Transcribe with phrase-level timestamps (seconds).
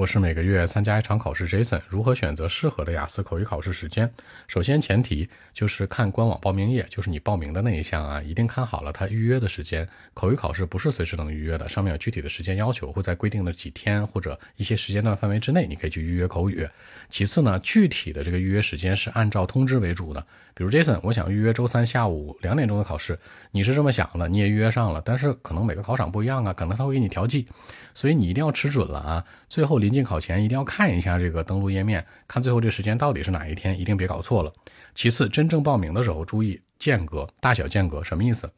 [0.00, 4.10] 我是每个月参加一场考试，Jason 如何选择适合的雅思口语考试时间？
[4.48, 9.86] 首先前提就是看官网报名页，就是你报名的那一项啊，一定看好了它预约的时间。
[10.14, 16.66] 口语考试不是随时能预约的，上面有具体的时间要求，会在规定的几天或者一些时间段范围之内，你可以去预约口语。
[17.10, 20.26] 其次呢，具体的这个预约时间是按照通知为主的。
[20.54, 23.18] 比如 Jason，我想预约周三下午两点钟的考试，
[23.50, 27.46] 你是这么想的，你也预约上了，但是可能每个考场不一样啊，可能他会给你调剂，
[27.92, 29.24] 所以你一定要吃准了啊。
[29.48, 34.52] 最后临临近考前一定要看一下这个登录页面，看最后这时间到底是哪一天，一定别搞错了。
[34.94, 38.48] 其次，真正报名的时候注意间隔，大小间隔什么意思？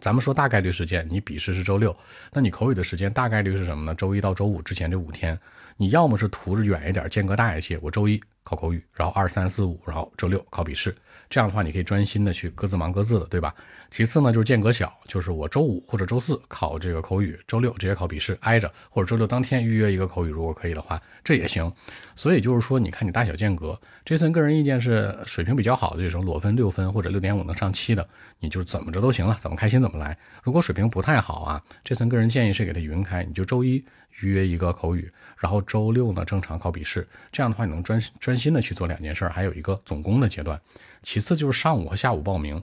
[0.00, 1.96] 咱们说大概率时间，你笔试是周六，
[2.32, 3.92] 那你口语的时间大概率是什么呢？
[3.96, 5.36] 周一到周五之前这五天，
[5.76, 8.22] 你要么是图着远一点，间隔大一些，我周一。
[8.42, 10.94] 考口语，然后二三四五，然后周六考笔试，
[11.28, 13.54] 这样的话你可以专心的去各自忙各自的，对吧？
[13.90, 21.70] 其次呢，就是间隔小，就是我周五或者周四考这个口语，周六直接考笔试，挨着，或者周六当天预约一个口语，如果可以的话，这也行。
[22.16, 23.78] 所以就是说，你看你大小间隔。
[24.04, 28.06] 这次个人意见是，水平比较好的这种裸分六分或者六点五能上七的，
[28.38, 30.16] 你就怎么着都行了，怎么开心怎么来。
[30.42, 33.84] 如果水平不太好啊，这次个人建议是给他匀开，你就周一。
[34.22, 40.60] 预约一个口语，然后周六呢正常考笔试，这样的话你能专专心的去做两件事，还有一个总攻的阶段。
[41.02, 42.60] 其次就是上午和下午报名，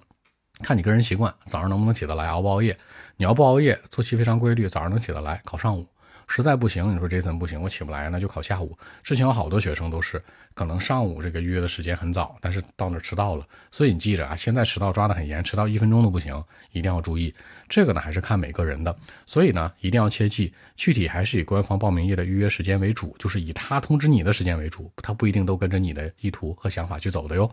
[0.63, 2.77] 看你个人习惯，早上能不能起得来，熬不熬夜。
[3.15, 5.87] 你要不熬夜，作息非常规律，早上能起得来，考上午。
[6.27, 8.77] 实在不行，你说 Jason 不行，我起不来，那就考下午。
[9.01, 10.21] 之前有好多学生都是，
[10.53, 13.47] 可能上午这个预约的时间很早，但是到那迟到了。
[13.71, 17.33] 所以你记着啊，现在迟到抓得很严，迟到一分钟都不行，一定要注意。
[17.69, 27.49] 这个呢还是看每个人的，所以呢一定要切记，具体还是以官方报名页的预约时间为主，就是以他通知你的时间为主，他不一定都跟着你的意图和想法去走的哟。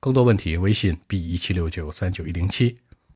[0.00, 2.76] 更多问题，微信 b 一七六九三九一零七。